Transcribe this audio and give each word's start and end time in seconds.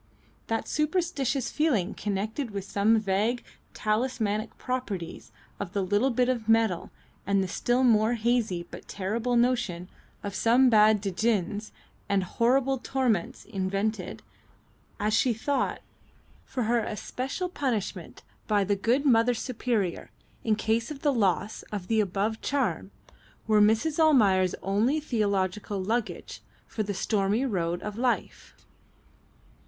That 0.47 0.67
superstitious 0.67 1.51
feeling 1.51 1.93
connected 1.93 2.49
with 2.49 2.63
some 2.65 2.97
vague 2.99 3.43
talismanic 3.75 4.57
properties 4.57 5.31
of 5.59 5.73
the 5.73 5.83
little 5.83 6.09
bit 6.09 6.27
of 6.27 6.49
metal, 6.49 6.89
and 7.27 7.43
the 7.43 7.47
still 7.47 7.83
more 7.83 8.15
hazy 8.15 8.65
but 8.71 8.87
terrible 8.87 9.35
notion 9.35 9.89
of 10.23 10.33
some 10.33 10.71
bad 10.71 11.03
Djinns 11.03 11.71
and 12.09 12.23
horrible 12.23 12.79
torments 12.79 13.45
invented, 13.45 14.23
as 14.99 15.13
she 15.13 15.35
thought, 15.35 15.83
for 16.47 16.63
her 16.63 16.79
especial 16.79 17.47
punishment 17.47 18.23
by 18.47 18.63
the 18.63 18.75
good 18.75 19.05
Mother 19.05 19.35
Superior 19.35 20.09
in 20.43 20.55
case 20.55 20.89
of 20.89 21.03
the 21.03 21.13
loss 21.13 21.61
of 21.71 21.87
the 21.87 21.99
above 22.01 22.41
charm, 22.41 22.89
were 23.45 23.61
Mrs. 23.61 23.99
Almayer's 23.99 24.55
only 24.63 24.99
theological 24.99 25.79
luggage 25.79 26.41
for 26.65 26.81
the 26.81 26.95
stormy 26.95 27.45
road 27.45 27.83
of 27.83 27.99
life. 27.99 28.55